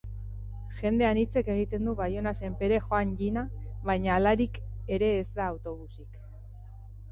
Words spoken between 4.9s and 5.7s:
ere ez da